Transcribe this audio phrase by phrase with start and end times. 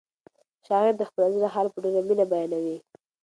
[0.67, 2.77] شاعر د خپل زړه حال په ډېره مینه بیانوي.